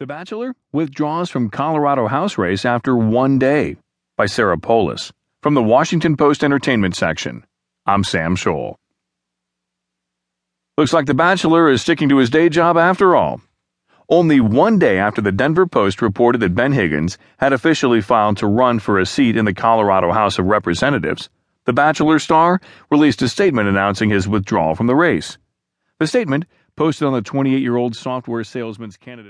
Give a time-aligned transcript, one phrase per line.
[0.00, 3.78] The Bachelor withdraws from Colorado House race after one day
[4.16, 7.44] by Sarah Polus from the Washington Post Entertainment section.
[7.84, 8.76] I'm Sam Scholl.
[10.76, 13.40] Looks like The Bachelor is sticking to his day job after all.
[14.08, 18.46] Only one day after the Denver Post reported that Ben Higgins had officially filed to
[18.46, 21.28] run for a seat in the Colorado House of Representatives,
[21.64, 25.38] The Bachelor star released a statement announcing his withdrawal from the race.
[25.98, 26.44] The statement,
[26.78, 29.26] posted on the 28 year old software salesman's candidate